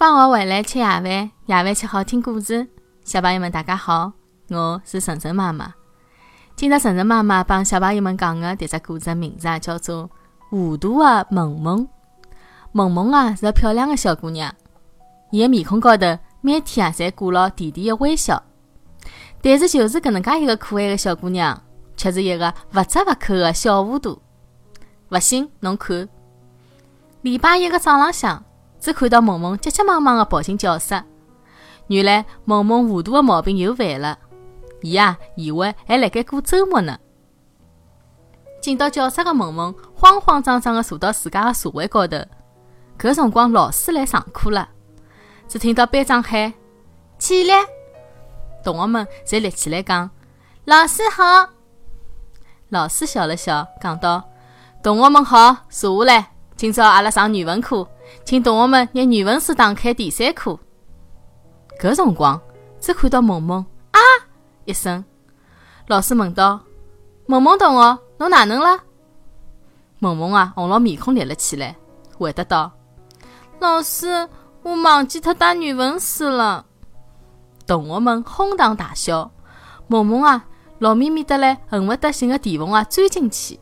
[0.00, 1.30] 放学回来吃夜饭，夜
[1.62, 2.66] 饭吃好听故事。
[3.04, 4.10] 小朋友们，大家好，
[4.48, 5.74] 我是晨晨妈妈。
[6.56, 10.04] 今朝晨晨妈妈帮小朋友们讲的迭只故事名字啊，叫做
[10.48, 11.86] 《糊涂的萌萌》。
[12.72, 14.50] 萌萌啊，是个漂亮的小姑娘，
[15.32, 18.42] 伊个面孔高头每天啊，侪挂牢甜甜的微笑。
[19.42, 21.62] 但是，就是搿能介一个可爱的小姑娘，
[21.94, 24.18] 却是一个勿折勿扣的小糊涂。
[25.10, 26.08] 勿信，侬看，
[27.20, 28.42] 礼拜一个早浪向。
[28.80, 31.02] 只看到萌萌急急忙忙地跑进教室，
[31.88, 34.18] 原来萌萌糊涂的毛病又犯了。
[34.80, 36.98] 伊啊，以为还辣盖过周末呢。
[38.62, 42.16] 进到教室的萌萌慌慌张张地坐到自家的座位高头。
[42.98, 44.68] 搿辰光老师来上课了，
[45.46, 46.52] 只听到班长喊
[47.18, 47.54] ：“起来！”
[48.64, 50.10] 同学们侪立起来讲
[50.64, 51.50] ：“老师好。”
[52.68, 54.28] 老师笑了笑，讲道
[54.82, 56.32] ：“同学们好，坐下来。
[56.56, 57.86] 今朝阿拉上语文课。”
[58.24, 60.58] 请同学们拿语文书打开第三课。
[61.80, 62.40] 搿辰光，
[62.80, 63.98] 只看到萌萌啊
[64.64, 65.04] 一声。
[65.86, 66.60] 老师问道
[67.26, 68.78] ：“萌萌同学，侬哪能了？”
[69.98, 71.74] 萌萌啊，红了面孔立了起来，
[72.16, 72.70] 回答道
[73.58, 74.28] ：“老师，
[74.62, 76.66] 我忘记脱带语文书了。”
[77.66, 79.30] 同学们哄堂大笑。
[79.88, 80.44] 萌萌啊，
[80.78, 83.58] 老咪咪的嘞，恨不得寻个地缝啊钻进去。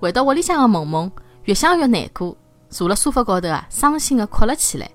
[0.00, 1.10] 回到屋里向的萌萌，
[1.44, 2.36] 越想越难过。
[2.72, 4.90] 坐辣沙发高头啊，伤心的哭了起来。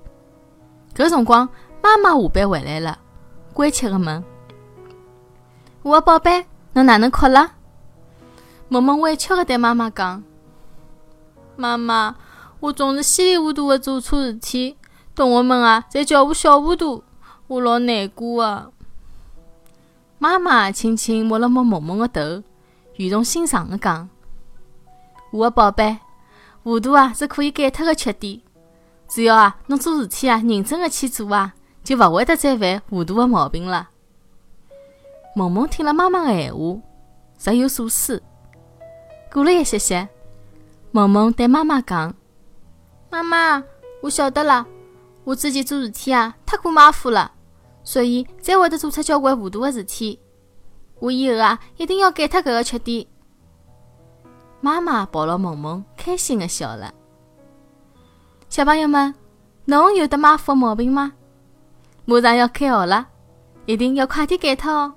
[0.96, 1.48] 搿辰光，
[1.82, 2.98] 妈妈下班回来了，
[3.54, 4.24] 关切的问
[5.84, 7.52] ：“我的宝贝，侬哪能哭了？”
[8.68, 10.24] 萌萌委屈的对妈妈讲
[11.56, 12.16] ：“妈妈，
[12.60, 14.76] 我总是稀里糊涂的做错事体，
[15.14, 17.04] 同学们啊，侪叫我小糊涂，
[17.46, 18.72] 我老难过的。”
[20.18, 22.44] 妈妈轻轻摸了摸萌萌的头，
[22.96, 24.10] 语重心长的讲
[25.30, 26.00] ：“我的宝贝。”
[26.68, 28.42] 糊涂啊，是可以改脱个缺点。
[29.08, 33.88] 只要啊，侬做事体啊，认真的去做啊，就勿会得再犯糊涂的毛病了。
[35.34, 36.82] 萌萌听了妈妈的闲话，
[37.46, 38.22] 若有所思。
[39.32, 40.10] 过了一歇歇，
[40.92, 42.14] 萌萌对妈妈讲
[43.10, 43.64] ：“妈妈，
[44.02, 44.68] 我晓得了，
[45.24, 47.32] 我之前做事体啊，太过马虎了，
[47.86, 50.20] 所以才会得做出交关糊涂的事体。
[51.00, 53.08] 我以后啊，一定要改脱搿个缺点。”
[54.60, 56.94] 妈妈抱牢萌萌，开心的笑了。
[58.48, 59.14] 小朋友们，
[59.66, 61.12] 侬有得马虎毛病吗？
[62.06, 63.10] 马上要开学了，
[63.66, 64.94] 一定要快点改脱哦。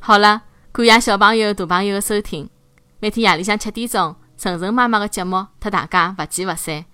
[0.00, 0.40] 好了，
[0.72, 2.48] 感谢小朋友、大朋友的收听。
[2.98, 6.86] 每天夜里向七点钟，晨晨妈妈的节目，和大家不见不散。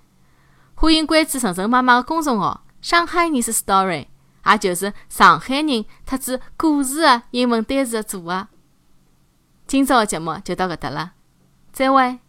[0.74, 4.08] 欢迎关注晨晨妈妈的公众号“上海人是 story”，
[4.46, 8.48] 也就是上海人特指故事的英文单词的组合。
[9.68, 11.12] 今朝的节目就到搿搭了，
[11.76, 12.25] 这位。